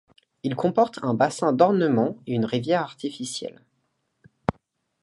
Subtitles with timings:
[0.41, 3.61] Il comporte un bassin d'ornement et une rivière artificiels.